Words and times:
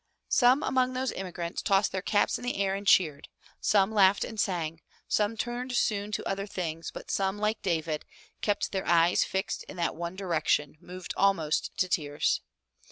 Some 0.29 0.63
among 0.63 0.93
those 0.93 1.11
immigrants 1.11 1.61
tossed 1.61 1.91
their 1.91 2.01
caps 2.01 2.39
in 2.39 2.43
the 2.43 2.57
air 2.57 2.73
and 2.73 2.87
cheered, 2.87 3.27
some 3.59 3.91
laughed 3.91 4.23
and 4.23 4.39
sang, 4.39 4.81
some 5.07 5.37
turned 5.37 5.73
soon 5.77 6.11
to 6.13 6.27
other 6.27 6.47
things, 6.47 6.89
but 6.89 7.11
some, 7.11 7.37
like 7.37 7.61
David, 7.61 8.03
kept 8.41 8.71
their 8.71 8.87
eyes 8.87 9.23
fixed 9.23 9.61
in 9.65 9.77
that 9.77 9.93
one 9.93 10.13
176 10.13 10.17
FROM 10.17 10.17
THE 10.17 10.23
TOWER 10.23 10.27
WINDOW 10.31 10.33
direction, 10.33 10.77
moved 11.03 11.13
almost 11.15 11.77
to 11.77 11.87
tears. 11.87 12.41